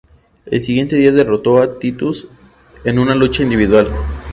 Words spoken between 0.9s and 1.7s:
día derrotó